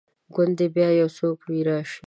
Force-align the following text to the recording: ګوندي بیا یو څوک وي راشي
ګوندي 0.35 0.67
بیا 0.75 0.89
یو 1.01 1.09
څوک 1.17 1.37
وي 1.47 1.59
راشي 1.67 1.99